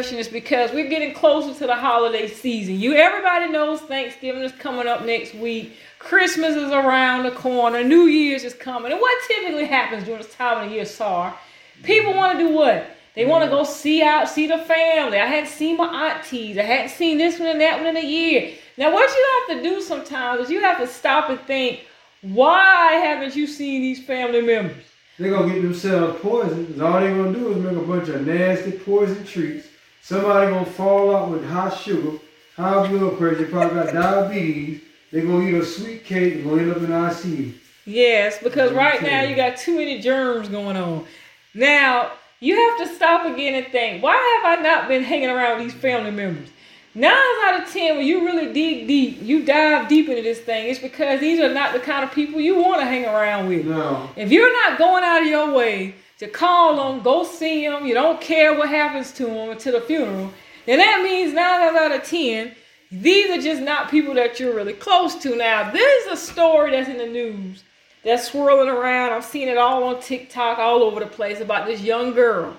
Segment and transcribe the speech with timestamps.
[0.00, 2.80] discussion is because we're getting closer to the holiday season.
[2.80, 5.74] You everybody knows Thanksgiving is coming up next week.
[5.98, 7.84] Christmas is around the corner.
[7.84, 8.92] New Year's is coming.
[8.92, 11.36] And what typically happens during this time of the year, Sar?
[11.82, 12.96] People want to do what?
[13.14, 15.18] They want to go see out, see the family.
[15.18, 16.56] I hadn't seen my aunties.
[16.56, 18.54] I hadn't seen this one and that one in a year.
[18.78, 21.80] Now, what you have to do sometimes is you have to stop and think,
[22.22, 24.84] why haven't you seen these family members?
[25.18, 26.80] They're gonna get themselves poisoned.
[26.80, 29.69] All they're gonna do is make a bunch of nasty poison treats.
[30.02, 32.18] Somebody gonna fall out with high sugar,
[32.56, 34.80] high blood pressure, probably got diabetes.
[35.12, 37.52] They're gonna eat a sweet cake and gonna end up in ICU.
[37.84, 41.06] Yes, because right now you got too many germs going on.
[41.54, 45.58] Now, you have to stop again and think, why have I not been hanging around
[45.58, 46.48] with these family members?
[46.94, 47.12] Nine
[47.44, 50.80] out of ten, when you really dig deep, you dive deep into this thing, it's
[50.80, 53.66] because these are not the kind of people you want to hang around with.
[53.66, 54.10] No.
[54.16, 57.94] If you're not going out of your way to call them, go see them, you
[57.94, 60.32] don't care what happens to them until the funeral,
[60.66, 62.54] then that means nine out of ten,
[62.92, 65.34] these are just not people that you're really close to.
[65.34, 67.64] Now, this is a story that's in the news
[68.04, 69.12] that's swirling around.
[69.12, 72.56] I'm seeing it all on TikTok, all over the place about this young girl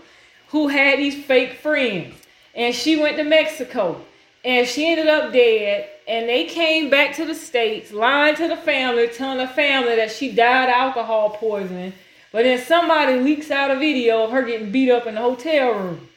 [0.50, 2.16] who had these fake friends.
[2.56, 4.02] And she went to Mexico
[4.44, 5.90] and she ended up dead.
[6.08, 10.12] And they came back to the States, lying to the family, telling the family that
[10.12, 11.94] she died of alcohol poisoning.
[12.32, 15.72] But then somebody leaks out a video of her getting beat up in the hotel
[15.72, 16.10] room.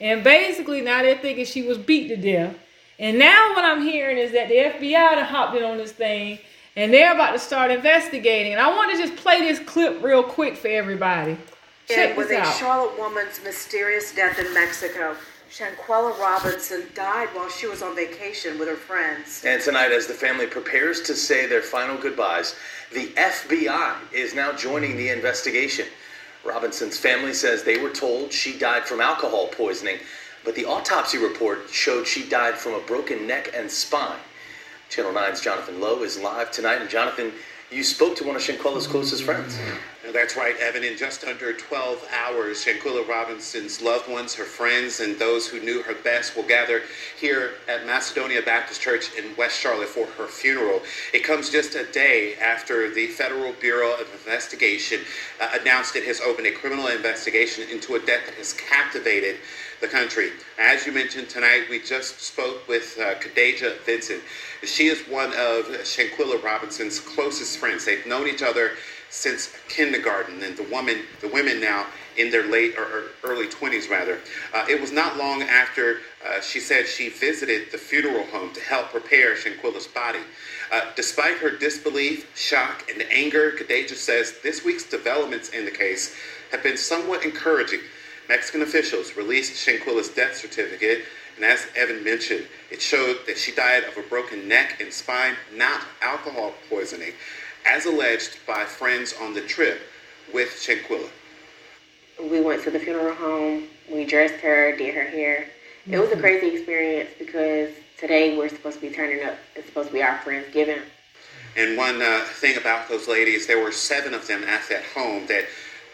[0.00, 2.56] And basically, now they're thinking she was beat to death.
[2.98, 6.38] And now what I'm hearing is that the FBI done hopped in on this thing
[6.76, 8.52] and they're about to start investigating.
[8.52, 11.36] And I want to just play this clip real quick for everybody.
[11.88, 12.56] Check It was a out.
[12.56, 15.16] Charlotte woman's mysterious death in Mexico.
[15.50, 19.42] Shanquella Robinson died while she was on vacation with her friends.
[19.46, 22.54] And tonight, as the family prepares to say their final goodbyes,
[22.92, 25.86] the FBI is now joining the investigation.
[26.44, 29.98] Robinson's family says they were told she died from alcohol poisoning,
[30.44, 34.20] but the autopsy report showed she died from a broken neck and spine.
[34.90, 36.80] Channel 9's Jonathan Lowe is live tonight.
[36.80, 37.32] And Jonathan,
[37.70, 39.58] you spoke to one of Shanquella's closest friends.
[40.12, 40.84] That's right, Evan.
[40.84, 45.82] In just under 12 hours, Shanquella Robinson's loved ones, her friends, and those who knew
[45.82, 46.80] her best will gather
[47.20, 50.80] here at Macedonia Baptist Church in West Charlotte for her funeral.
[51.12, 55.00] It comes just a day after the Federal Bureau of Investigation
[55.40, 59.36] uh, announced it has opened a criminal investigation into a death that has captivated
[59.80, 60.30] the country.
[60.58, 64.22] As you mentioned tonight, we just spoke with uh, Kadeja Vincent.
[64.64, 67.84] She is one of Shanquella Robinson's closest friends.
[67.84, 68.72] They've known each other
[69.10, 71.86] since kindergarten, and the woman, the women now
[72.18, 74.18] in their late or, or early 20s, rather.
[74.52, 78.60] Uh, it was not long after uh, she said she visited the funeral home to
[78.60, 80.18] help prepare Shanquella's body.
[80.70, 86.14] Uh, despite her disbelief, shock, and anger, Kadeja says this week's developments in the case
[86.50, 87.80] have been somewhat encouraging.
[88.28, 91.04] Mexican officials released Shanquella's death certificate,
[91.36, 95.34] and as Evan mentioned, it showed that she died of a broken neck and spine,
[95.54, 97.12] not alcohol poisoning,
[97.66, 99.80] as alleged by friends on the trip
[100.34, 101.08] with Shanquella.
[102.30, 103.64] we went to the funeral home.
[103.90, 105.46] We dressed her, did her hair.
[105.90, 109.38] It was a crazy experience because today we're supposed to be turning up.
[109.54, 110.80] It's supposed to be our friends' giving.
[111.56, 115.26] And one uh, thing about those ladies, there were seven of them at that home
[115.28, 115.46] that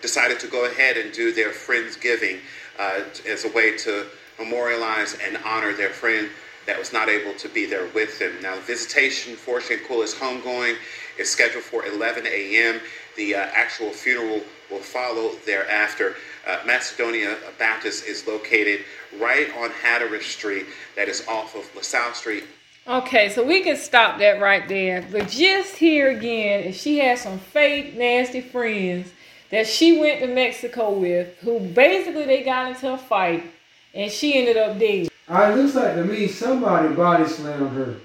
[0.04, 2.38] decided to go ahead and do their Friendsgiving
[2.78, 4.04] uh, as a way to
[4.38, 6.28] memorialize and honor their friend
[6.66, 8.32] that was not able to be there with them.
[8.42, 10.76] Now, visitation for Shanquella's homegoing
[11.18, 12.80] is scheduled for 11 a.m.
[13.16, 16.16] The uh, actual funeral will follow thereafter.
[16.46, 18.80] Uh, Macedonia Baptist is located
[19.18, 20.66] right on Hatteras Street,
[20.96, 22.44] that is off of LaSalle Street
[22.86, 25.02] Okay, so we can stop that right there.
[25.10, 29.10] But just here again, if she has some fake, nasty friends
[29.50, 33.44] that she went to Mexico with, who basically they got into a fight,
[33.94, 35.08] and she ended up dead.
[35.28, 37.96] Uh, It looks like to me somebody body slammed her.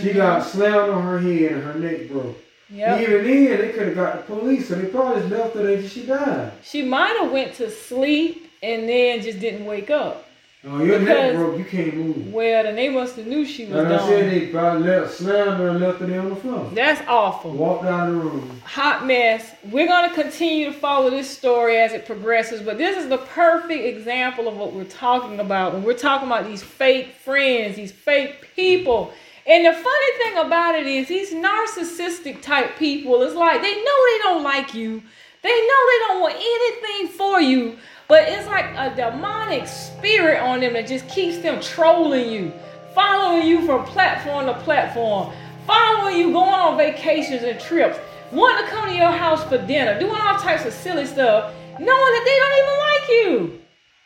[0.00, 2.38] She got slammed on her head and her neck broke.
[2.70, 3.00] Yep.
[3.02, 5.86] Even then, they could have got the police, so they probably just left her there
[5.86, 6.52] she died.
[6.62, 10.23] She might have went to sleep and then just didn't wake up.
[10.66, 12.32] Oh, your Because- neck broke, you can't move.
[12.32, 15.58] Well, then they must have knew she was Like I said, they probably left, slammed
[15.58, 16.70] her and left her there on the floor.
[16.72, 17.50] That's awful.
[17.50, 18.60] Walked out of the room.
[18.64, 19.52] hot mess.
[19.70, 23.18] We're going to continue to follow this story as it progresses, but this is the
[23.18, 27.92] perfect example of what we're talking about when we're talking about these fake friends, these
[27.92, 29.12] fake people.
[29.46, 34.06] And the funny thing about it is, these narcissistic type people, it's like they know
[34.06, 35.02] they don't like you,
[35.42, 37.76] they know they don't want anything for you,
[38.08, 42.52] but it's like a demonic spirit on them that just keeps them trolling you,
[42.94, 45.32] following you from platform to platform,
[45.66, 47.98] following you, going on vacations and trips,
[48.30, 51.88] wanting to come to your house for dinner, doing all types of silly stuff, knowing
[51.88, 53.60] that they don't even like you.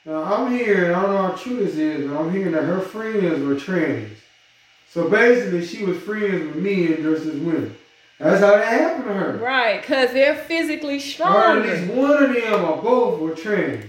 [0.04, 2.80] Now I'm hearing, I don't know how true this is, but I'm hearing that her
[2.80, 4.10] friends were trannies.
[4.88, 7.76] So basically, she was friends with men versus women.
[8.18, 9.36] That's how that happened to her.
[9.38, 13.84] Right, because they're physically Or at least one of them or both were trannies.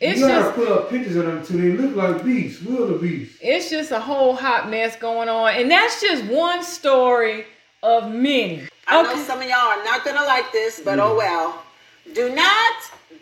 [0.00, 1.76] It's you gotta just put up pictures of them too.
[1.76, 3.38] They look like beasts, wildebeests.
[3.40, 5.54] it's just a whole hot mess going on.
[5.54, 7.46] And that's just one story
[7.82, 8.68] of many.
[8.86, 11.16] I know some of y'all are not gonna like this, but oh mm.
[11.16, 11.62] well.
[12.12, 12.74] Do not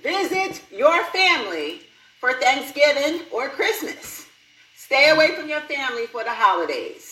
[0.03, 1.83] visit your family
[2.19, 4.27] for Thanksgiving or Christmas.
[4.75, 7.12] Stay away from your family for the holidays.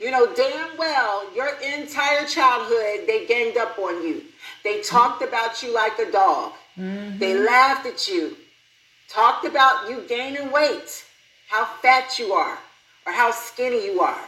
[0.00, 4.22] You know damn well your entire childhood they ganged up on you.
[4.62, 6.52] They talked about you like a dog.
[6.78, 7.18] Mm-hmm.
[7.18, 8.36] They laughed at you.
[9.08, 11.04] Talked about you gaining weight,
[11.48, 12.58] how fat you are,
[13.06, 14.24] or how skinny you are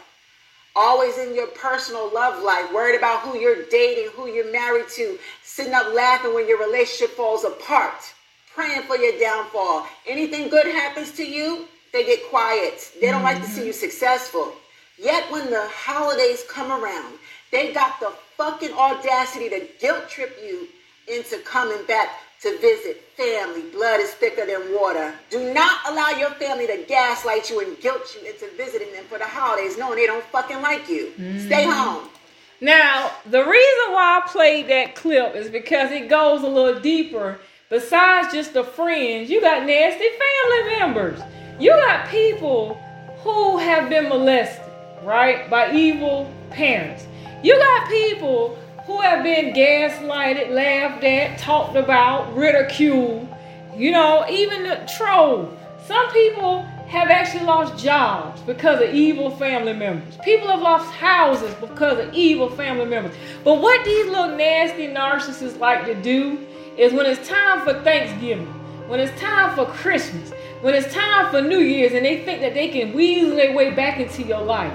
[0.76, 5.18] always in your personal love life, worried about who you're dating, who you're married to,
[5.42, 8.14] sitting up laughing when your relationship falls apart,
[8.54, 9.86] praying for your downfall.
[10.06, 12.92] Anything good happens to you, they get quiet.
[13.00, 13.80] They don't like to see you mm-hmm.
[13.80, 14.52] successful.
[14.98, 17.18] Yet when the holidays come around,
[17.52, 20.68] they got the fucking audacity to guilt trip you
[21.06, 22.08] into coming back
[22.42, 23.62] to visit family.
[23.72, 25.14] Blood is thicker than water.
[25.30, 29.18] Do not allow your family to gaslight you and guilt you into visiting them for
[29.18, 31.12] the holidays, knowing they don't fucking like you.
[31.14, 31.70] Stay mm-hmm.
[31.70, 32.08] home.
[32.60, 37.38] Now, the reason why I played that clip is because it goes a little deeper.
[37.68, 41.20] Besides just the friends, you got nasty family members.
[41.58, 42.74] You got people
[43.22, 44.64] who have been molested,
[45.06, 47.06] right, by evil parents.
[47.42, 53.28] You got people who have been gaslighted, laughed at, talked about, ridiculed,
[53.76, 55.56] you know, even the troll.
[55.86, 60.16] Some people have actually lost jobs because of evil family members.
[60.24, 63.14] People have lost houses because of evil family members.
[63.44, 66.44] But what these little nasty narcissists like to do
[66.76, 68.46] is when it's time for Thanksgiving,
[68.88, 70.32] when it's time for Christmas,
[70.62, 73.70] when it's time for New Year's, and they think that they can weasel their way
[73.70, 74.72] back into your life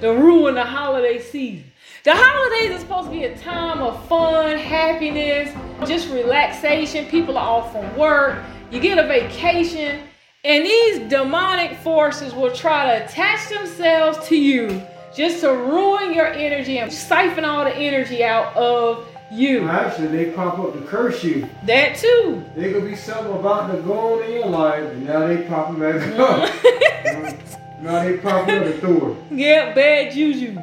[0.00, 1.70] to ruin the holiday season.
[2.04, 5.52] The holidays are supposed to be a time of fun, happiness,
[5.86, 7.06] just relaxation.
[7.06, 8.42] People are off from work.
[8.70, 10.02] You get a vacation.
[10.44, 14.80] And these demonic forces will try to attach themselves to you
[15.14, 19.68] just to ruin your energy and siphon all the energy out of you.
[19.68, 21.48] Actually, they pop up to curse you.
[21.64, 22.44] That too.
[22.54, 25.80] There could be something about to go on in your life, and now they popping
[25.80, 27.38] back up.
[27.80, 29.16] now they popping up throw it.
[29.30, 30.58] Yeah, bad juju.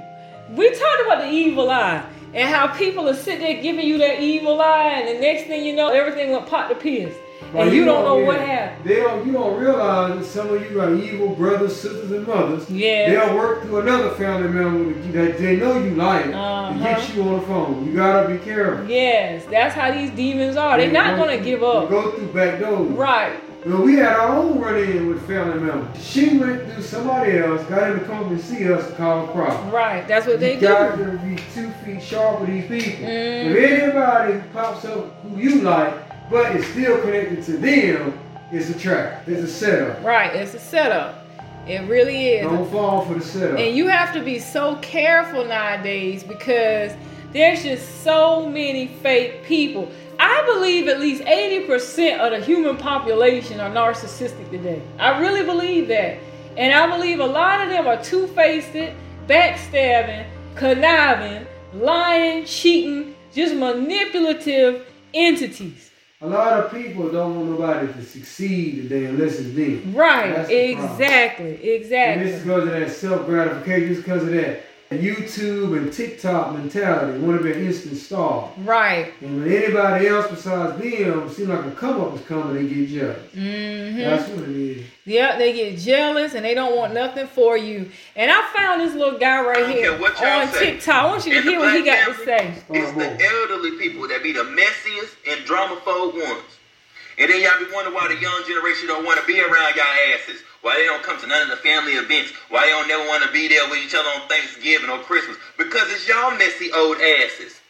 [0.51, 2.03] We talked about the evil eye
[2.33, 5.65] and how people are sitting there giving you that evil eye, and the next thing
[5.65, 7.13] you know, everything went pot to piss.
[7.53, 8.83] And you don't know what happened.
[8.83, 9.25] They don't.
[9.25, 12.69] You don't realize that some of you are evil brothers, sisters, and mothers.
[12.69, 13.09] Yeah.
[13.09, 16.73] They'll work through another family member that they know you like Uh-huh.
[16.73, 17.85] to get you on the phone.
[17.85, 18.85] You gotta be careful.
[18.89, 20.77] Yes, that's how these demons are.
[20.77, 21.89] They're They not gonna through- give up.
[21.89, 22.89] Go through back doors.
[22.89, 23.31] Right.
[23.65, 26.05] Well, we had our own run-in with family members.
[26.05, 29.31] She went through somebody else, got him to come and see us to cause a
[29.31, 29.71] problem.
[29.71, 30.07] Right.
[30.07, 31.05] That's what they you got do.
[31.05, 33.07] to be two feet sharp with these people.
[33.07, 33.55] Mhm.
[33.55, 35.93] If anybody pops up who you like,
[36.29, 38.19] but it's still connected to them,
[38.51, 39.23] it's a trap.
[39.27, 40.03] It's a setup.
[40.03, 40.35] Right.
[40.35, 41.25] It's a setup.
[41.67, 42.43] It really is.
[42.43, 43.57] Don't fall for the setup.
[43.57, 46.91] And you have to be so careful nowadays because
[47.33, 49.89] there's just so many fake people.
[50.19, 54.81] I believe at least 80% of the human population are narcissistic today.
[54.99, 56.19] I really believe that.
[56.57, 58.73] And I believe a lot of them are two faced,
[59.27, 65.91] backstabbing, conniving, lying, cheating, just manipulative entities.
[66.21, 69.93] a lot of people don't want nobody to succeed today unless it's them.
[69.93, 70.49] Right, the problem.
[70.51, 71.53] exactly,
[71.93, 73.91] And this is because of that self gratification.
[73.91, 77.19] It's because of that YouTube and TikTok mentality.
[77.19, 78.51] Want to be an instant star.
[78.59, 79.13] Right.
[79.21, 82.89] And when anybody else besides them seem like a come up is coming, they get
[82.89, 83.31] jealous.
[83.33, 84.85] hmm That's what it is.
[85.05, 87.91] Yeah, they get jealous and they don't want nothing for you.
[88.15, 90.73] And I found this little guy right here what y'all on say.
[90.73, 90.95] TikTok.
[90.95, 92.53] I want you to In the hear what he black got to say.
[92.69, 96.43] It's the elderly people that be the messiest and drama dramaphobe ones.
[97.17, 99.95] And then y'all be wondering why the young generation don't want to be around y'all
[100.11, 100.43] asses.
[100.61, 102.33] Why they don't come to none of the family events.
[102.49, 105.37] Why they don't never want to be there with each other on Thanksgiving or Christmas.
[105.57, 107.61] Because it's y'all messy old asses.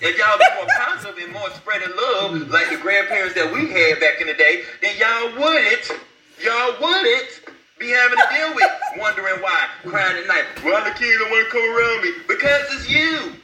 [0.00, 3.98] If y'all be more positive and more spreading love like the grandparents that we had
[3.98, 5.90] back in the day, then y'all wouldn't,
[6.38, 7.42] y'all wouldn't
[7.78, 10.46] be having to deal with wondering why, crying at night.
[10.62, 12.10] Why the kids don't want to come around me?
[12.26, 13.34] Because it's you.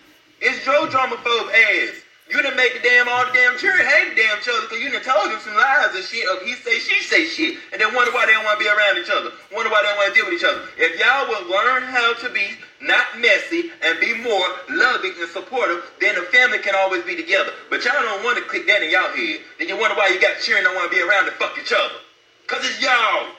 [0.40, 2.03] It's your dramaphobe ass.
[2.30, 4.88] You done make the damn all the damn children hate the damn children because you
[4.88, 7.92] done told them some lies and shit of he say she say shit and then
[7.92, 9.28] wonder why they don't want to be around each other.
[9.52, 10.64] Wonder why they don't want to deal with each other.
[10.80, 15.84] If y'all would learn how to be not messy and be more loving and supportive,
[16.00, 17.52] then the family can always be together.
[17.68, 19.44] But y'all don't want to click that in y'all head.
[19.60, 21.76] Then you wonder why you got children don't want to be around to fuck each
[21.76, 22.00] other.
[22.48, 23.36] Cause it's y'all.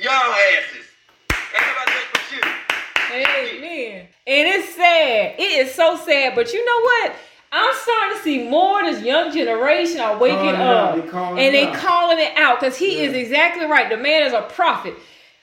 [0.00, 0.88] Y'all asses.
[2.32, 2.40] You.
[3.12, 4.08] Amen.
[4.26, 5.36] And it's sad.
[5.38, 6.34] It is so sad.
[6.34, 7.16] But you know what?
[7.54, 11.38] I'm starting to see more of this young generation are waking Calling up out.
[11.38, 11.74] And they out.
[11.76, 13.90] calling it out because he is exactly right.
[13.90, 14.94] The man is a prophet.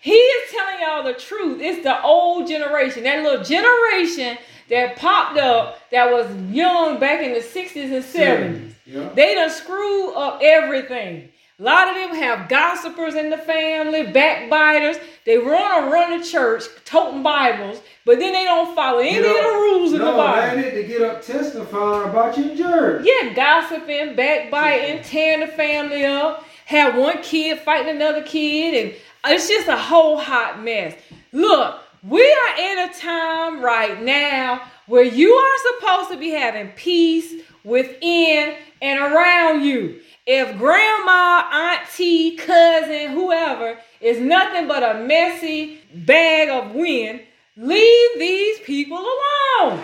[0.02, 1.62] He is telling y'all the truth.
[1.62, 4.38] It's the old generation, that little generation
[4.70, 8.74] that popped up that was young back in the 60s and 70s.
[8.86, 9.10] Yeah.
[9.14, 11.30] They done screw up everything.
[11.60, 14.96] A lot of them have gossipers in the family, backbiters.
[15.26, 19.26] They run or run the church, toting Bibles, but then they don't follow any Get
[19.26, 20.56] of the rules in no, the Bible.
[20.56, 23.06] they need to get up testifying about your church.
[23.06, 29.50] Yeah, gossiping, backbiting, tearing the family up, have one kid fighting another kid, and it's
[29.50, 30.96] just a whole hot mess.
[31.34, 36.70] Look, we are in a time right now where you are supposed to be having
[36.70, 40.00] peace within and around you.
[40.32, 47.22] If grandma, auntie, cousin, whoever is nothing but a messy bag of wind,
[47.58, 49.84] leave these people alone.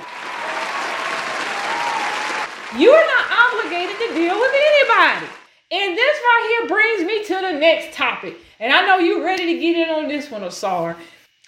[2.77, 5.25] You are not obligated to deal with anybody.
[5.71, 8.37] And this right here brings me to the next topic.
[8.59, 10.95] And I know you're ready to get in on this one, Asar.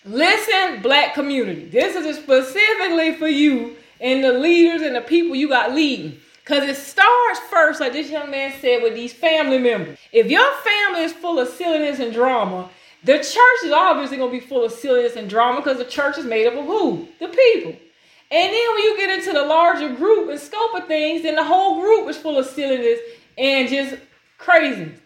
[0.06, 1.66] Listen, black community.
[1.66, 6.20] This is specifically for you and the leaders and the people you got leading.
[6.48, 9.98] Because it starts first, like this young man said, with these family members.
[10.13, 12.70] If your family is full of silliness and drama,
[13.04, 16.18] the church is obviously going to be full of silliness and drama because the church
[16.18, 17.06] is made up of who?
[17.20, 17.74] The people.
[18.32, 21.44] And then when you get into the larger group and scope of things, then the
[21.44, 23.00] whole group is full of silliness
[23.38, 23.98] and just
[24.38, 25.01] craziness.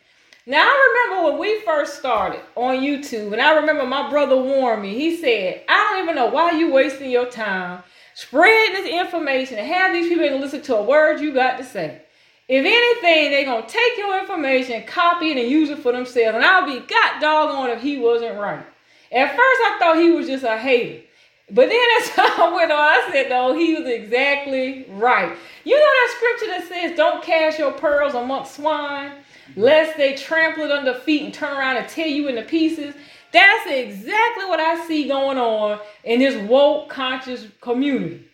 [0.46, 4.84] Now I remember when we first started on YouTube, and I remember my brother warned
[4.84, 4.94] me.
[4.94, 7.84] He said, "I don't even know why you wasting your time
[8.22, 12.02] spreading this information and have these people listen to a word you got to say.
[12.48, 16.36] If anything, they're gonna take your information, copy it, and use it for themselves.
[16.36, 18.66] And I'll be god doggone if he wasn't right.
[19.12, 21.02] At first, I thought he was just a hater.
[21.50, 25.36] But then as time went on, I said, no, he was exactly right.
[25.64, 29.12] You know that scripture that says, don't cast your pearls amongst swine,
[29.56, 32.94] lest they trample it under feet and turn around and tear you into pieces?
[33.32, 38.28] That's exactly what I see going on in this woke conscious community.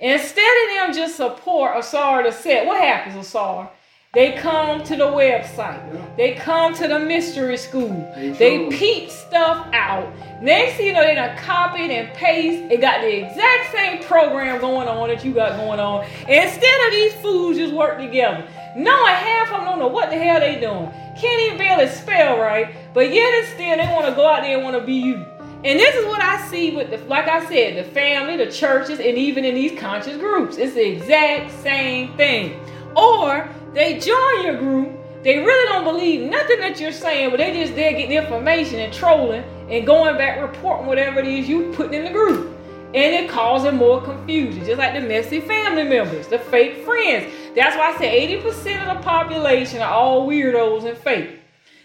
[0.00, 3.70] Instead of them just support Asar to set, what happens, Asar?
[4.14, 6.16] They come to the website.
[6.16, 8.10] They come to the mystery school.
[8.16, 10.10] They They peep stuff out.
[10.42, 12.72] Next thing you know, they done copied and paste.
[12.72, 16.06] It got the exact same program going on that you got going on.
[16.26, 18.48] Instead of these fools just work together.
[18.74, 20.90] Knowing half of them don't know what the hell they doing.
[21.20, 22.74] Can't even barely spell right.
[22.94, 25.16] But yet and still they want to go out there and want to be you.
[25.64, 29.00] And this is what I see with the, like I said, the family, the churches,
[29.00, 30.56] and even in these conscious groups.
[30.56, 32.58] It's the exact same thing.
[32.96, 33.48] Or
[33.78, 34.92] they join your group,
[35.22, 38.92] they really don't believe nothing that you're saying, but they just there getting information and
[38.92, 42.54] trolling and going back reporting whatever it is you putting in the group.
[42.94, 47.32] And it causing more confusion, just like the messy family members, the fake friends.
[47.54, 51.38] That's why I say 80% of the population are all weirdos and fake.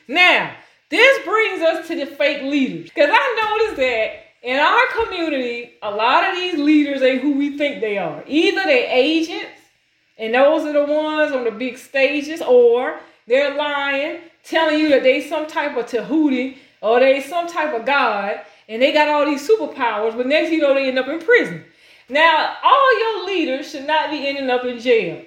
[0.08, 0.56] Now,
[0.90, 2.90] this brings us to the fake leaders.
[2.90, 7.58] Because I noticed that in our community, a lot of these leaders ain't who we
[7.58, 8.24] think they are.
[8.26, 9.53] Either they're agents,
[10.18, 15.04] and those are the ones on the big stages, or they're lying, telling you that
[15.04, 19.26] they some type of Tahuti or they some type of God, and they got all
[19.26, 21.64] these superpowers, but next you know they end up in prison.
[22.10, 25.24] Now, all your leaders should not be ending up in jail,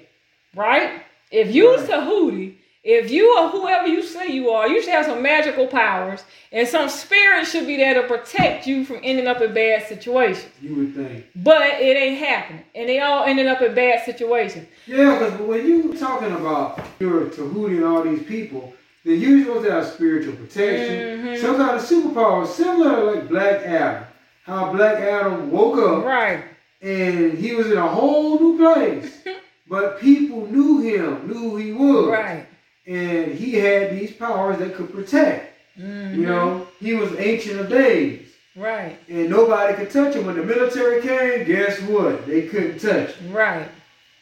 [0.55, 1.01] right?
[1.31, 2.56] If you was Tahuti,
[2.87, 6.65] if you are whoever you say you are, you should have some magical powers, and
[6.65, 10.47] some spirit should be there to protect you from ending up in bad situations.
[10.61, 11.25] You would think.
[11.35, 14.69] But it ain't happening, and they all ended up in bad situations.
[14.85, 19.37] Yeah, because when you talking about your Tahuti and all these people, then you're
[19.71, 21.41] have spiritual protection, Mhm.
[21.41, 24.03] some kind of superpower, similar to like Black Adam.
[24.43, 26.39] How Black Adam woke up Right.
[26.81, 29.11] and he was in a whole new place,
[29.67, 32.45] but people knew him, knew who he was, Right.
[32.87, 35.53] And he had these powers that could protect.
[35.79, 36.15] Mhm.
[36.15, 38.21] You know, he was ancient of days.
[38.55, 38.97] Right.
[39.07, 40.25] And nobody could touch him.
[40.25, 42.25] When the military came, guess what?
[42.25, 43.31] They couldn't touch him.
[43.33, 43.67] Right.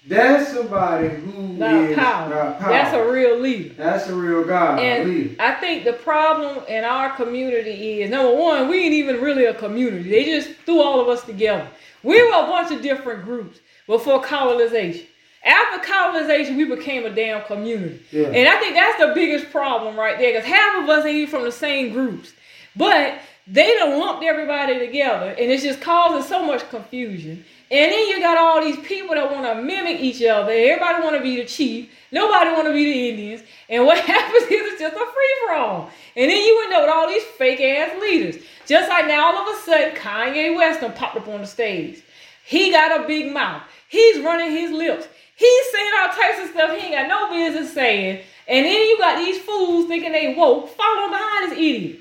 [0.08, 2.56] That's somebody who is power.
[2.60, 2.70] power.
[2.70, 3.74] That's a real leader.
[3.76, 5.36] That's a real God, And leader.
[5.40, 9.54] I think the problem in our community is number one, we ain't even really a
[9.54, 10.10] community.
[10.10, 11.68] They just threw all of us together.
[12.04, 15.08] We were a bunch of different groups before colonization.
[15.46, 18.02] After colonization, we became a damn community.
[18.12, 18.28] Yeah.
[18.28, 21.30] And I think that's the biggest problem right there, because half of us ain't even
[21.30, 22.34] from the same groups.
[22.75, 27.46] But they done lumped everybody together, and it's just causing so much confusion.
[27.70, 30.52] And then you got all these people that want to mimic each other.
[30.52, 31.90] Everybody want to be the chief.
[32.12, 33.42] Nobody want to be the Indians.
[33.70, 35.90] And what happens is it's just a free for all.
[36.16, 38.42] And then you end up with all these fake ass leaders.
[38.66, 42.02] Just like now, all of a sudden, Kanye West popped up on the stage.
[42.46, 43.64] He got a big mouth.
[43.90, 45.08] He's running his lips.
[45.36, 48.24] He's saying all types of stuff he ain't got no business saying.
[48.48, 52.00] And then you got these fools thinking they woke, following behind this idiot.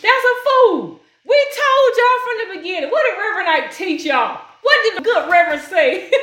[0.00, 1.00] That's a fool.
[1.24, 2.90] We told y'all from the beginning.
[2.90, 4.40] What did Reverend Ike teach y'all?
[4.62, 6.08] What did the good Reverend say?
[6.10, 6.20] did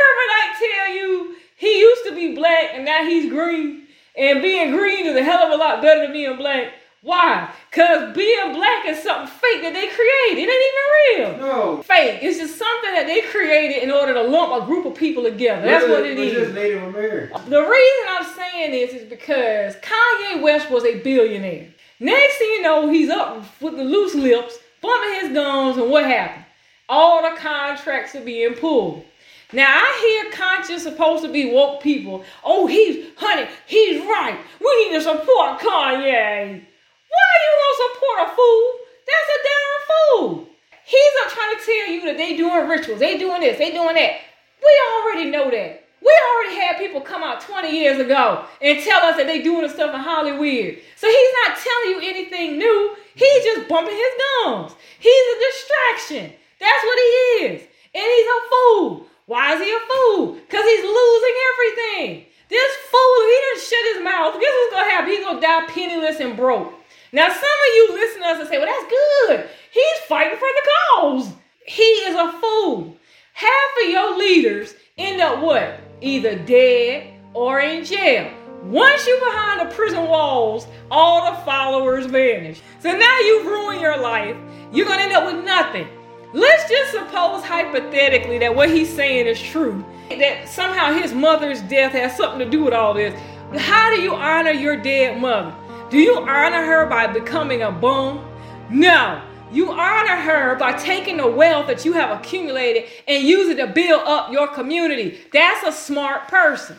[0.00, 3.86] Reverend Ike tell you he used to be black and now he's green?
[4.16, 6.72] And being green is a hell of a lot better than being black.
[7.02, 7.50] Why?
[7.70, 10.42] Because being black is something fake that they created.
[10.42, 11.48] It ain't even real.
[11.48, 11.82] No.
[11.82, 12.18] Fake.
[12.22, 15.62] It's just something that they created in order to lump a group of people together.
[15.62, 17.48] That's what it It's just Native American.
[17.48, 21.68] The reason I'm saying this is because Kanye West was a billionaire.
[22.00, 26.04] Next thing you know, he's up with the loose lips, bumping his gums, and what
[26.04, 26.44] happened?
[26.88, 29.04] All the contracts are being pulled.
[29.52, 32.24] Now I hear conscious supposed to be woke people.
[32.44, 34.38] Oh, he's honey, he's right.
[34.60, 36.62] We need to support Kanye.
[37.10, 38.64] Why you gonna support a fool?
[39.06, 40.48] That's a damn fool.
[40.84, 43.94] He's up trying to tell you that they doing rituals, they doing this, they doing
[43.94, 44.20] that.
[44.62, 45.84] We already know that.
[46.02, 49.62] We already had people come out 20 years ago and tell us that they doing
[49.62, 50.78] the stuff in Hollywood.
[50.96, 52.96] So he's not telling you anything new.
[53.14, 54.72] He's just bumping his gums.
[54.98, 56.32] He's a distraction.
[56.58, 57.10] That's what he
[57.44, 57.62] is.
[57.94, 59.06] And he's a fool.
[59.26, 60.34] Why is he a fool?
[60.34, 62.26] Because he's losing everything.
[62.48, 64.40] This fool, he didn't shut his mouth.
[64.40, 65.10] Guess what's gonna happen?
[65.10, 66.79] He's gonna die penniless and broke.
[67.12, 69.50] Now, some of you listen to us and say, well, that's good.
[69.72, 71.32] He's fighting for the cause.
[71.66, 72.96] He is a fool.
[73.32, 75.80] Half of your leaders end up what?
[76.00, 78.32] Either dead or in jail.
[78.64, 82.60] Once you're behind the prison walls, all the followers vanish.
[82.80, 84.36] So now you've ruined your life.
[84.72, 85.88] You're gonna end up with nothing.
[86.32, 89.84] Let's just suppose hypothetically that what he's saying is true.
[90.10, 93.18] That somehow his mother's death has something to do with all this.
[93.56, 95.54] How do you honor your dead mother?
[95.90, 98.24] Do you honor her by becoming a bum?
[98.70, 99.20] No.
[99.50, 103.66] You honor her by taking the wealth that you have accumulated and use it to
[103.66, 105.18] build up your community.
[105.32, 106.76] That's a smart person.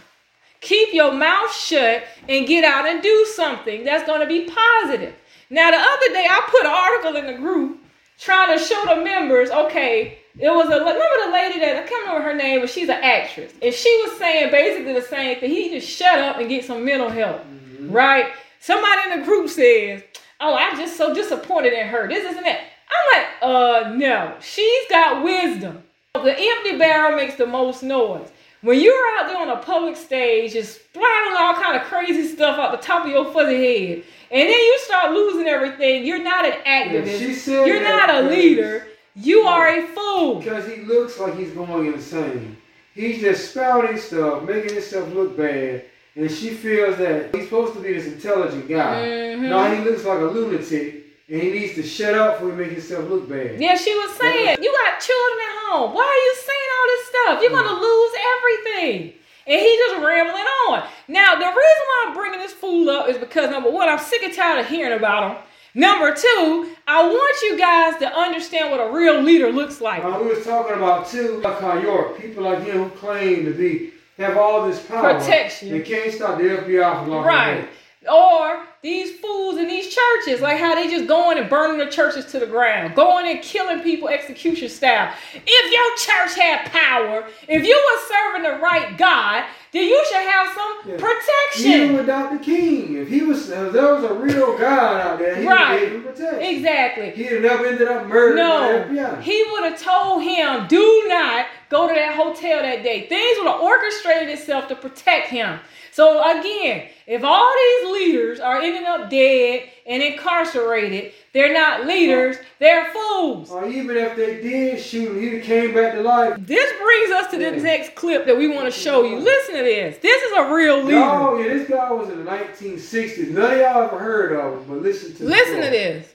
[0.61, 5.13] Keep your mouth shut and get out and do something that's going to be positive.
[5.49, 7.81] Now, the other day, I put an article in the group
[8.17, 12.07] trying to show the members, okay, it was a remember the lady that I can't
[12.07, 15.49] remember her name, but she's an actress, and she was saying basically the same thing.
[15.49, 17.91] He just shut up and get some mental help, mm-hmm.
[17.91, 18.31] right?
[18.61, 20.03] Somebody in the group says,
[20.39, 22.07] "Oh, I'm just so disappointed in her.
[22.07, 22.59] This isn't that."
[22.91, 25.83] I'm like, uh, no, she's got wisdom.
[26.13, 28.29] The empty barrel makes the most noise.
[28.61, 32.59] When you're out there on a public stage, just spouting all kind of crazy stuff
[32.59, 36.45] out the top of your fuzzy head, and then you start losing everything, you're not
[36.45, 37.33] an activist.
[37.33, 38.87] said you're not a leader.
[39.15, 40.39] You are a fool.
[40.39, 42.57] Because he looks like he's going insane.
[42.93, 45.85] He's just spouting stuff, making himself look bad.
[46.15, 48.95] And she feels that he's supposed to be this intelligent guy.
[49.37, 49.49] Mhm.
[49.49, 50.95] No, he looks like a lunatic.
[51.29, 53.55] And he needs to shut up before he make himself look bad.
[53.57, 55.93] Yeah, she was saying, you got children at home.
[55.93, 57.41] Why are you saying all this stuff?
[57.41, 59.13] You're gonna lose everything.
[59.47, 60.83] And he just rambling on.
[61.07, 64.21] Now, the reason why I'm bringing this fool up is because number one, I'm sick
[64.23, 65.37] and tired of hearing about him.
[65.73, 70.03] Number two, I want you guys to understand what a real leader looks like.
[70.03, 73.51] Uh, we was talking about too, like New York, people like him who claim to
[73.51, 75.19] be have all this power.
[75.19, 75.69] Protection.
[75.69, 77.69] They can't stop the FBI from locking Right.
[78.11, 82.25] Or these fools in these churches, like how they just going and burning the churches
[82.31, 85.13] to the ground, going and killing people execution style.
[85.35, 90.21] If your church had power, if you were serving the right God, then you should
[90.27, 90.95] have some Yeah.
[90.95, 91.95] Even protection.
[91.95, 92.37] with Dr.
[92.39, 95.91] King, if he was, if there was a real God out there, he Right.
[95.93, 96.41] would protection.
[96.41, 97.09] Exactly.
[97.11, 101.87] He'd have never ended up murdered No, he would have told him, do not go
[101.87, 103.07] to that hotel that day.
[103.07, 105.59] Things would have orchestrated itself to protect him.
[105.91, 112.37] So again, if all these leaders are ending up dead and incarcerated, they're not leaders,
[112.59, 113.51] they're fools.
[113.51, 116.35] Or even if they did shoot him, he'd came back to life.
[116.39, 117.63] This brings us to the Yeah.
[117.63, 119.17] next clip that we want to show you.
[119.17, 119.97] Listen to this.
[120.01, 120.99] This is a real leader.
[120.99, 123.29] No, yeah, this guy was in the 1960s.
[123.31, 126.07] None of y'all ever heard of him, but listen to the Listen to this.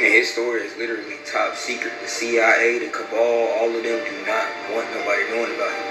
[0.00, 1.92] And his story is literally top secret.
[2.02, 5.87] The CIA, the cabal, all of them do not want nobody knowing about him.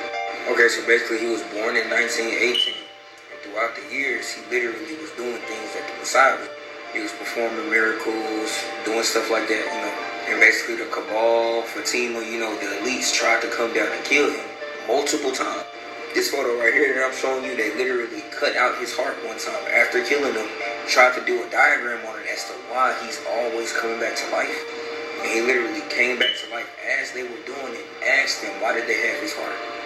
[0.47, 2.71] Okay, so basically he was born in 1918.
[2.71, 6.47] And throughout the years, he literally was doing things that the Messiah was.
[6.95, 8.55] He was performing miracles,
[8.87, 9.93] doing stuff like that, you know.
[10.31, 14.31] And basically the cabal, Fatima, you know, the elites tried to come down and kill
[14.31, 14.47] him
[14.87, 15.67] multiple times.
[16.15, 19.35] This photo right here that I'm showing you, they literally cut out his heart one
[19.35, 20.47] time after killing him.
[20.87, 24.25] Tried to do a diagram on it as to why he's always coming back to
[24.31, 24.55] life.
[25.19, 28.79] And he literally came back to life as they were doing it, asked them why
[28.79, 29.76] did they have his heart.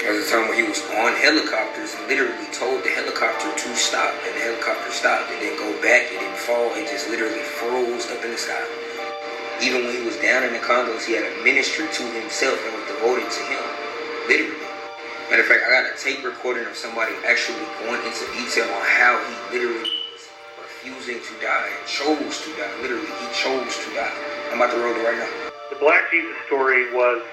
[0.00, 3.68] There was a time when he was on helicopters and literally told the helicopter to
[3.76, 5.30] stop, and the helicopter stopped.
[5.30, 8.60] It didn't go back, it didn't fall, it just literally froze up in the sky.
[9.62, 12.74] Even when he was down in the Congos, he had a ministry to himself and
[12.74, 13.62] was devoted to him.
[14.26, 14.66] Literally.
[15.30, 18.84] Matter of fact, I got a tape recording of somebody actually going into detail on
[18.84, 20.26] how he literally was
[20.60, 22.74] refusing to die and chose to die.
[22.82, 24.12] Literally, he chose to die.
[24.52, 25.32] I'm about to roll it right now.
[25.70, 27.24] The Black Jesus story was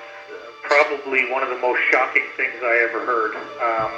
[0.72, 3.36] probably one of the most shocking things I ever heard.
[3.60, 3.92] Um,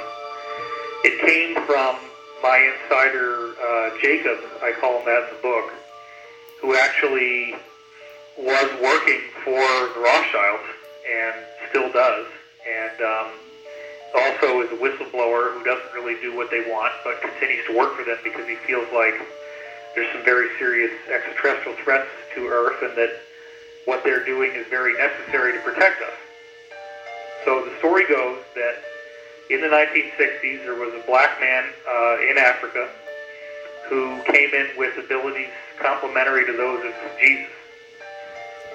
[1.06, 1.94] it came from
[2.42, 5.70] my insider, uh, Jacob, I call him that in the book,
[6.60, 7.54] who actually
[8.36, 9.62] was working for
[9.94, 10.66] the Rothschilds
[11.06, 11.34] and
[11.70, 12.26] still does.
[12.66, 13.28] And um,
[14.18, 17.94] also is a whistleblower who doesn't really do what they want, but continues to work
[17.94, 19.14] for them because he feels like
[19.94, 23.14] there's some very serious extraterrestrial threats to Earth and that
[23.84, 26.23] what they're doing is very necessary to protect us.
[27.44, 28.76] So the story goes that
[29.50, 32.88] in the 1960s there was a black man uh, in Africa
[33.88, 37.52] who came in with abilities complementary to those of Jesus.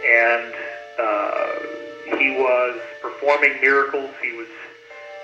[0.05, 0.53] And
[0.99, 4.11] uh, he was performing miracles.
[4.21, 4.47] He was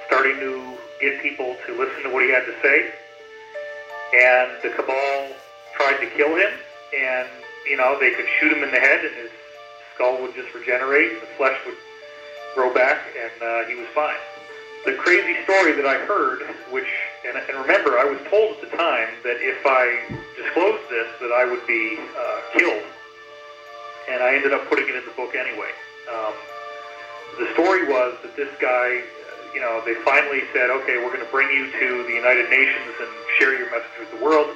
[0.07, 2.89] starting to get people to listen to what he had to say.
[4.15, 5.35] And the cabal
[5.75, 6.51] tried to kill him,
[6.97, 7.27] and
[7.69, 9.31] you know they could shoot him in the head, and his
[9.93, 11.75] skull would just regenerate, and the flesh would
[12.55, 14.17] grow back, and uh, he was fine.
[14.85, 16.41] The crazy story that I heard,
[16.71, 16.89] which
[17.27, 20.01] and, and remember, I was told at the time that if I
[20.39, 22.85] disclosed this, that I would be uh, killed,
[24.09, 25.69] and I ended up putting it in the book anyway.
[26.09, 26.33] Um,
[27.37, 29.03] the story was that this guy
[29.55, 32.91] you know, they finally said, okay, we're going to bring you to the United Nations
[32.99, 33.07] and
[33.39, 34.51] share your message with the world.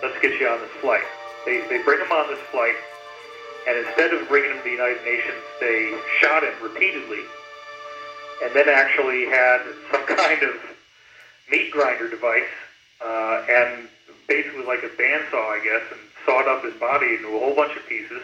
[0.00, 1.02] Let's get you on this flight.
[1.44, 2.78] They, they bring him on this flight,
[3.68, 7.20] and instead of bringing him to the United Nations, they shot him repeatedly,
[8.42, 10.54] and then actually had some kind of
[11.50, 12.42] meat grinder device,
[13.04, 13.88] uh, and
[14.28, 17.76] basically like a bandsaw, I guess, and sawed up his body into a whole bunch
[17.76, 18.22] of pieces,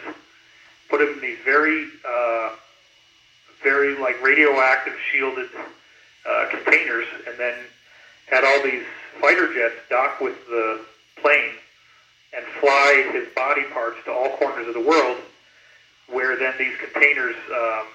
[0.89, 2.51] put him in these very, uh,
[3.63, 5.49] very like radioactive shielded
[6.27, 7.55] uh, containers and then
[8.27, 8.83] had all these
[9.19, 10.81] fighter jets dock with the
[11.21, 11.51] plane
[12.59, 15.17] fly his body parts to all corners of the world,
[16.07, 17.85] where then these containers um,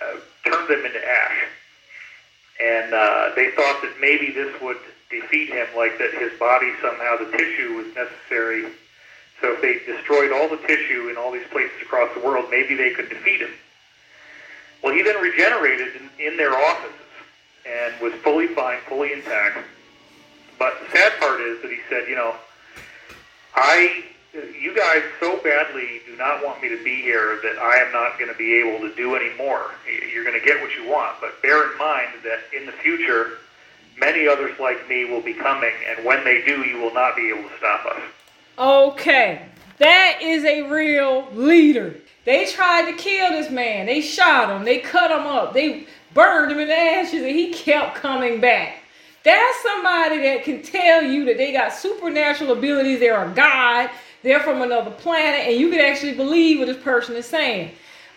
[0.00, 1.38] uh, turned them into ash.
[2.62, 4.78] And uh, they thought that maybe this would
[5.10, 8.66] defeat him, like that his body somehow, the tissue was necessary.
[9.40, 12.74] So if they destroyed all the tissue in all these places across the world, maybe
[12.74, 13.50] they could defeat him.
[14.82, 16.94] Well, he then regenerated in, in their offices
[17.66, 19.58] and was fully fine, fully intact.
[20.58, 22.34] But the sad part is that he said, you know,
[23.54, 27.92] I, you guys so badly do not want me to be here that I am
[27.92, 29.72] not going to be able to do any more.
[30.12, 33.38] You're going to get what you want, but bear in mind that in the future,
[33.98, 37.28] many others like me will be coming, and when they do, you will not be
[37.30, 38.00] able to stop us.
[38.58, 39.46] Okay,
[39.78, 41.94] that is a real leader.
[42.24, 43.86] They tried to kill this man.
[43.86, 44.64] They shot him.
[44.64, 45.54] They cut him up.
[45.54, 48.81] They burned him in the ashes, and he kept coming back.
[49.24, 53.00] That's somebody that can tell you that they got supernatural abilities.
[53.00, 53.90] They're a god.
[54.22, 57.72] They're from another planet, and you can actually believe what this person is saying.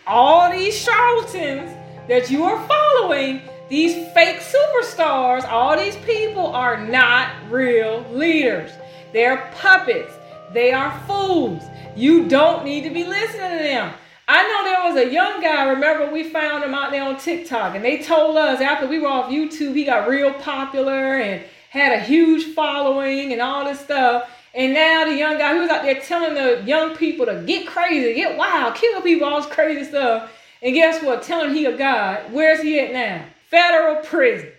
[0.06, 1.70] All these charlatans
[2.08, 8.70] that you are following, these fake superstars, all these people are not real leaders.
[9.12, 10.12] They're puppets.
[10.52, 11.64] They are fools.
[11.96, 13.92] You don't need to be listening to them.
[14.28, 17.76] I know there was a young guy, remember we found him out there on TikTok,
[17.76, 21.92] and they told us after we were off YouTube, he got real popular and had
[21.92, 24.28] a huge following and all this stuff.
[24.52, 27.68] And now the young guy, he was out there telling the young people to get
[27.68, 30.32] crazy, get wild, kill people, all this crazy stuff.
[30.62, 31.22] And guess what?
[31.22, 32.32] Telling he a God.
[32.32, 33.26] Where's he at now?
[33.50, 34.50] Federal prison.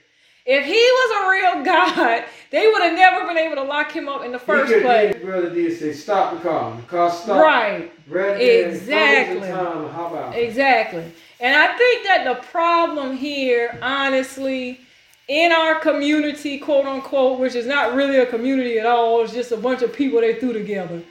[0.46, 1.66] If he was a real
[1.98, 4.82] God, they would have never been able to lock him up in the first he
[4.82, 5.16] place.
[5.16, 6.76] His brother did say, stop the car.
[6.76, 7.42] The car stopped.
[7.42, 7.92] Right.
[8.08, 9.50] There, Exactly.
[9.50, 10.36] Time, how about?
[10.36, 11.04] Exactly.
[11.40, 14.80] And I think that the problem here, honestly,
[15.28, 19.52] in our community, quote unquote, which is not really a community at all, it's just
[19.52, 21.02] a bunch of people they threw together.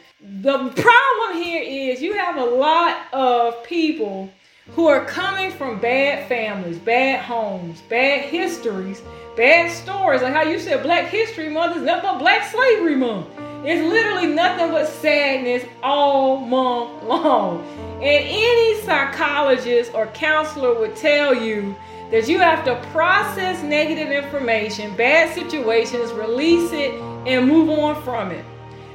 [0.40, 4.30] The problem here is you have a lot of people
[4.74, 9.02] who are coming from bad families, bad homes, bad histories,
[9.36, 10.22] bad stories.
[10.22, 13.28] Like how you said Black History Month is nothing but Black Slavery Month.
[13.64, 17.62] It's literally nothing but sadness all month long.
[17.96, 21.74] And any psychologist or counselor would tell you
[22.10, 26.92] that you have to process negative information, bad situations, release it,
[27.26, 28.44] and move on from it.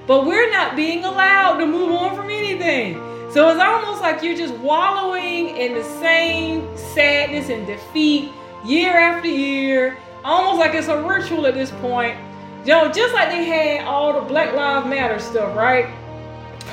[0.07, 2.95] but we're not being allowed to move on from anything.
[3.31, 8.33] So it's almost like you're just wallowing in the same sadness and defeat
[8.65, 12.17] year after year, almost like it's a ritual at this point.
[12.65, 15.85] You know, just like they had all the Black Lives Matter stuff, right?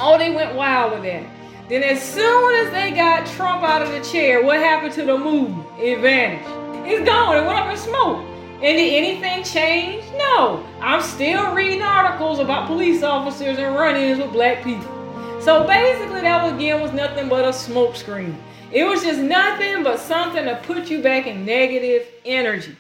[0.01, 1.25] Oh, they went wild with that.
[1.69, 5.17] Then as soon as they got Trump out of the chair, what happened to the
[5.17, 5.65] movement?
[5.79, 6.49] It vanished.
[6.91, 7.37] It's gone.
[7.37, 8.25] It went up in smoke.
[8.61, 10.03] And did anything change?
[10.17, 10.67] No.
[10.81, 14.98] I'm still reading articles about police officers and run-ins with black people.
[15.49, 18.37] So basically, that was, again was nothing but a smokescreen.
[18.71, 22.77] It was just nothing but something to put you back in negative energy.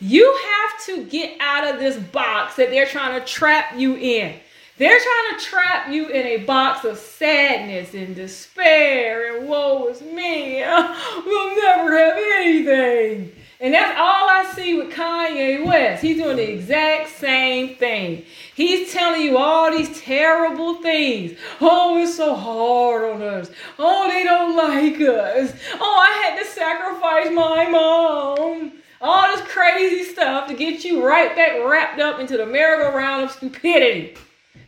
[0.00, 4.38] You have to get out of this box that they're trying to trap you in.
[4.78, 10.00] They're trying to trap you in a box of sadness and despair and woe is
[10.00, 10.62] me.
[11.26, 13.32] We'll never have anything.
[13.62, 16.02] And that's all I see with Kanye West.
[16.02, 18.24] He's doing the exact same thing.
[18.56, 21.38] He's telling you all these terrible things.
[21.60, 23.52] Oh, it's so hard on us.
[23.78, 25.52] Oh, they don't like us.
[25.74, 28.72] Oh, I had to sacrifice my mom.
[29.00, 33.30] All this crazy stuff to get you right back wrapped up into the merry-go-round of
[33.30, 34.16] stupidity.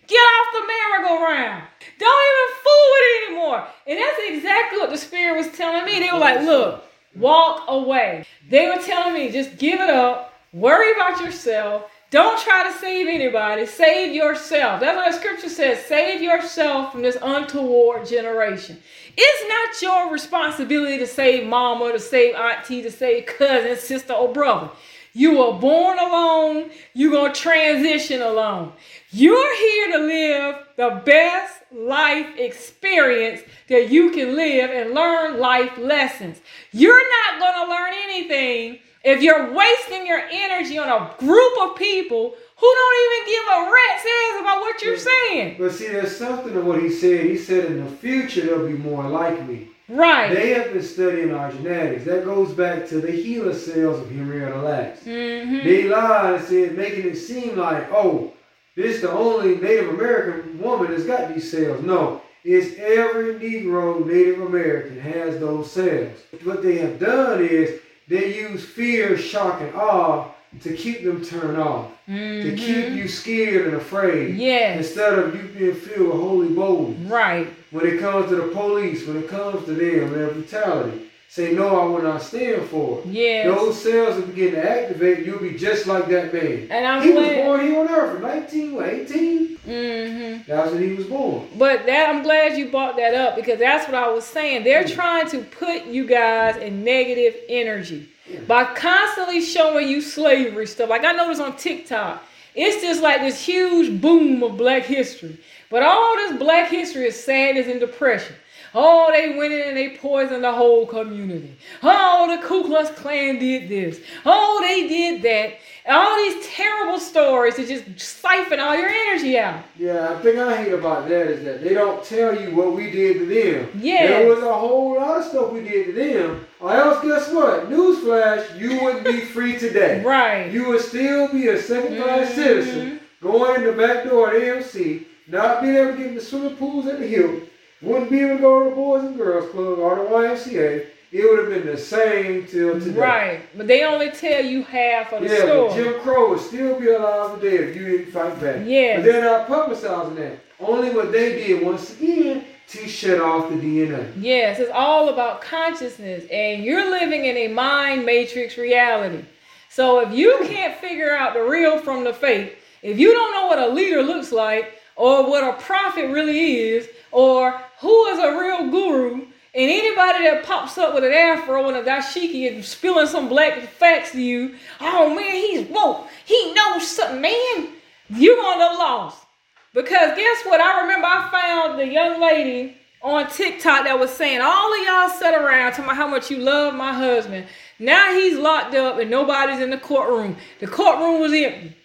[0.06, 1.64] Get off the merry-go-round.
[1.98, 3.66] Don't even fool with it anymore.
[3.88, 5.98] And that's exactly what the Spirit was telling me.
[5.98, 6.84] They were like, look,
[7.16, 8.26] walk away.
[8.48, 10.34] They were telling me, just give it up.
[10.52, 11.90] Worry about yourself.
[12.10, 13.66] Don't try to save anybody.
[13.66, 14.80] Save yourself.
[14.80, 15.84] That's what the scripture says.
[15.84, 18.78] Save yourself from this untoward generation.
[19.16, 24.32] It's not your responsibility to save mama, to save auntie, to save cousin, sister, or
[24.32, 24.70] brother.
[25.14, 26.70] You were born alone.
[26.92, 28.72] You're going to transition alone.
[29.10, 35.78] You're here to live the best life experience that you can live and learn life
[35.78, 36.40] lessons.
[36.72, 41.76] You're not going to learn anything if you're wasting your energy on a group of
[41.76, 45.56] people who don't even give a rat's ass about what you're saying.
[45.58, 47.26] But see, there's something of what he said.
[47.26, 49.68] He said in the future there'll be more like me.
[49.88, 50.34] Right.
[50.34, 52.04] They have been studying our genetics.
[52.04, 55.00] That goes back to the HeLa cells of Henrietta Lacks.
[55.04, 55.58] Mm-hmm.
[55.58, 58.32] They lied and said, making it seem like, oh,
[58.76, 61.82] this is the only Native American woman that's got these cells.
[61.82, 66.18] No, it's every Negro Native American has those cells.
[66.42, 71.58] What they have done is they use fear, shock, and awe to keep them turned
[71.58, 71.90] off.
[72.06, 74.34] To keep you scared and afraid.
[74.34, 74.78] Mm-hmm.
[74.78, 77.10] Instead of you being filled with holy boldness.
[77.10, 77.48] Right.
[77.74, 81.80] When it comes to the police, when it comes to them, their brutality, say, no,
[81.80, 83.06] I will not stand for it.
[83.06, 83.52] Yes.
[83.52, 86.68] Those cells will begin to activate, you'll be just like that man.
[86.70, 89.56] And I'm he glad- was born here on earth in 19, what, 18?
[89.56, 90.42] Mm-hmm.
[90.46, 91.48] That's when he was born.
[91.58, 94.62] But that I'm glad you brought that up because that's what I was saying.
[94.62, 98.08] They're trying to put you guys in negative energy
[98.46, 100.90] by constantly showing you slavery stuff.
[100.90, 102.22] Like I noticed on TikTok,
[102.54, 105.40] it's just like this huge boom of black history.
[105.70, 108.36] But all this black history is sadness and depression.
[108.76, 111.56] Oh, they went in and they poisoned the whole community.
[111.82, 114.00] Oh, the Ku Klux Klan did this.
[114.26, 115.54] Oh, they did that.
[115.88, 119.62] All these terrible stories to just siphon all your energy out.
[119.78, 122.90] Yeah, the thing I hate about that is that they don't tell you what we
[122.90, 123.80] did to them.
[123.80, 124.06] Yeah.
[124.08, 126.46] There was a whole lot of stuff we did to them.
[126.58, 127.70] Or else, guess what?
[127.70, 130.02] Newsflash, you wouldn't be free today.
[130.02, 130.50] Right.
[130.50, 132.34] You would still be a second class Mhm.
[132.34, 136.20] citizen, going in the back door at AMC, not being able to get in the
[136.20, 137.40] swimming pools at the Hill,
[137.82, 140.86] wouldn't be able to go to the Boys and Girls Club or the YMCA.
[141.12, 142.98] It would have been the same till today.
[142.98, 143.40] Right.
[143.56, 145.74] But they only tell you half of the Yeah, story.
[145.74, 148.62] Jim Crow would still be alive today if you didn't fight back.
[148.64, 150.38] Yeah, But they're not publicizing that.
[150.58, 154.12] Only what they did once again to shut off the DNA.
[154.18, 159.24] Yes, it's all about consciousness, and you're living in a mind matrix reality.
[159.68, 163.46] So if you can't figure out the real from the fake, if you don't know
[163.46, 168.38] what a leader looks like, or what a prophet really is, or who is a
[168.38, 169.26] real guru,
[169.56, 173.60] and anybody that pops up with an afro and a dashiki and spilling some black
[173.68, 177.68] facts to you, oh man, he's woke, he knows something, man,
[178.10, 179.24] you're gonna look lost.
[179.72, 180.60] Because guess what?
[180.60, 185.08] I remember I found the young lady on TikTok that was saying, all of y'all
[185.08, 187.46] sat around talking about how much you love my husband.
[187.78, 190.36] Now he's locked up and nobody's in the courtroom.
[190.60, 191.76] The courtroom was empty.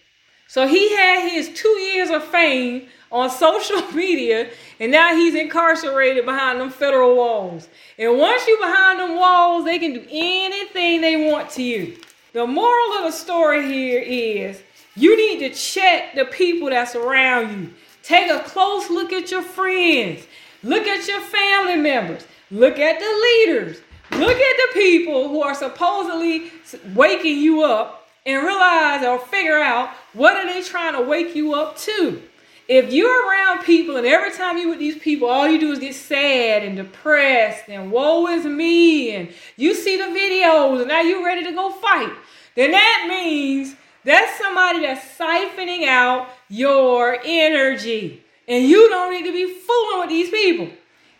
[0.50, 6.24] So he had his two years of fame on social media, and now he's incarcerated
[6.24, 7.68] behind them federal walls.
[7.96, 11.96] And once you're behind them walls, they can do anything they want to you.
[12.32, 14.60] The moral of the story here is
[14.96, 17.70] you need to check the people that's around you.
[18.02, 20.26] Take a close look at your friends.
[20.64, 22.26] Look at your family members.
[22.50, 23.82] Look at the leaders.
[24.10, 26.50] Look at the people who are supposedly
[26.92, 31.54] waking you up and realize or figure out what are they trying to wake you
[31.54, 32.22] up to.
[32.68, 35.80] if you're around people and every time you with these people, all you do is
[35.80, 41.00] get sad and depressed and woe is me, and you see the videos and now
[41.00, 42.12] you're ready to go fight,
[42.54, 48.24] then that means that's somebody that's siphoning out your energy.
[48.46, 50.68] And you don't need to be fooling with these people.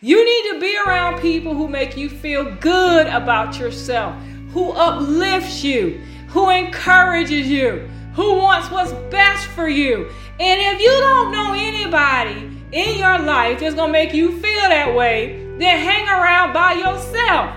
[0.00, 4.14] You need to be around people who make you feel good about yourself,
[4.52, 7.88] who uplifts you, who encourages you,
[8.20, 10.10] who wants what's best for you.
[10.38, 14.94] And if you don't know anybody in your life that's to make you feel that
[14.94, 17.56] way, then hang around by yourself.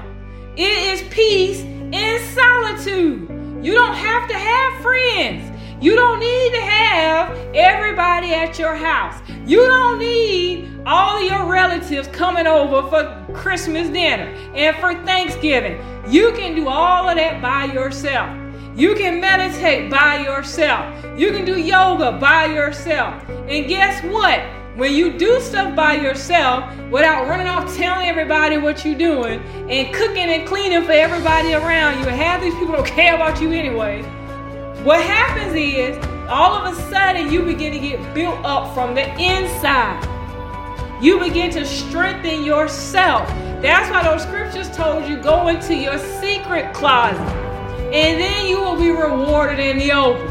[0.56, 3.28] It is peace in solitude.
[3.62, 5.52] You don't have to have friends.
[5.84, 9.22] You don't need to have everybody at your house.
[9.46, 15.78] You don't need all of your relatives coming over for Christmas dinner and for Thanksgiving.
[16.08, 18.43] You can do all of that by yourself.
[18.76, 21.06] You can meditate by yourself.
[21.16, 23.24] You can do yoga by yourself.
[23.48, 24.40] And guess what?
[24.76, 29.94] When you do stuff by yourself without running off telling everybody what you're doing and
[29.94, 33.52] cooking and cleaning for everybody around you, and half these people don't care about you
[33.52, 34.02] anyway,
[34.84, 35.96] what happens is
[36.28, 40.02] all of a sudden you begin to get built up from the inside.
[41.00, 43.28] You begin to strengthen yourself.
[43.62, 47.43] That's why those scriptures told you go into your secret closet
[47.94, 50.28] and then you will be rewarded in the open.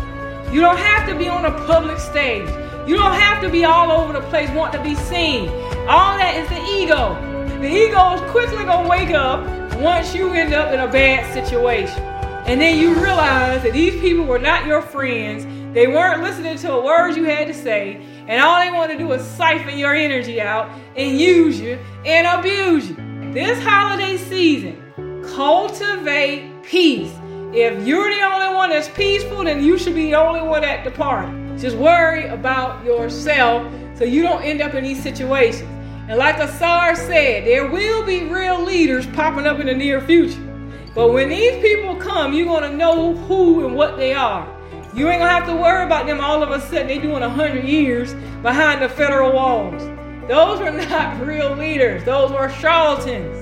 [0.52, 2.48] You don't have to be on a public stage.
[2.88, 5.48] You don't have to be all over the place wanting to be seen.
[5.88, 7.14] All that is the ego.
[7.60, 9.46] The ego is quickly to wake up
[9.76, 12.00] once you end up in a bad situation.
[12.46, 15.44] And then you realize that these people were not your friends.
[15.72, 18.04] They weren't listening to a word you had to say.
[18.26, 22.26] And all they want to do is siphon your energy out and use you and
[22.26, 22.96] abuse you.
[23.32, 27.12] This holiday season, cultivate peace.
[27.54, 30.84] If you're the only one that's peaceful, then you should be the only one at
[30.84, 31.30] the party.
[31.58, 35.68] Just worry about yourself so you don't end up in these situations.
[36.08, 40.40] And like Asar said, there will be real leaders popping up in the near future.
[40.94, 44.48] But when these people come, you're going to know who and what they are.
[44.94, 46.86] You ain't going to have to worry about them all of a sudden.
[46.86, 49.82] They doing 100 years behind the federal walls.
[50.26, 52.02] Those were not real leaders.
[52.04, 53.41] Those were charlatans.